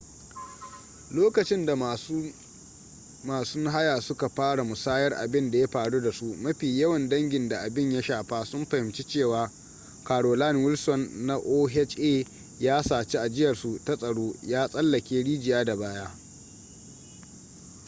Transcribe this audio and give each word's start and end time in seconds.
lokacin 1.11 1.65
da 1.65 1.75
masu 1.75 2.33
masun 3.23 3.67
haya 3.69 4.01
suka 4.01 4.29
fara 4.29 4.63
musayar 4.63 5.13
abin 5.13 5.51
da 5.51 5.57
ya 5.57 5.67
faru 5.67 6.01
da 6.01 6.11
su 6.11 6.25
mafi 6.25 6.79
yawan 6.79 7.09
dangin 7.09 7.49
da 7.49 7.59
abin 7.61 7.91
ya 7.91 8.01
shafa 8.03 8.45
sun 8.45 8.65
fahimci 8.65 9.07
cewa 9.07 9.51
carolyn 10.07 10.65
wilson 10.65 11.25
na 11.27 11.35
oha 11.37 11.85
ya 12.59 12.83
saci 12.83 13.17
ajiyarsu 13.17 13.79
ta 13.85 13.97
tsaro 13.97 14.35
ya 14.43 14.67
tsallake 14.67 15.21
rijiya 15.23 15.63
da 15.65 15.75
baya 15.75 16.11